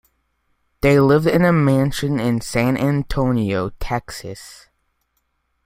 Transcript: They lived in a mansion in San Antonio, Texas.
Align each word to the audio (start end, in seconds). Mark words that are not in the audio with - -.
They 0.81 0.99
lived 0.99 1.27
in 1.27 1.45
a 1.45 1.53
mansion 1.53 2.19
in 2.19 2.41
San 2.41 2.75
Antonio, 2.75 3.69
Texas. 3.79 4.67